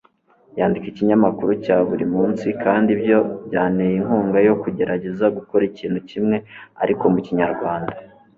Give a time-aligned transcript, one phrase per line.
[0.57, 6.37] Yandika ikinyamakuru cya buri munsi kandi ibyo byanteye inkunga yo kugerageza gukora ikintu kimwe
[6.83, 7.93] ariko mukinyarwanda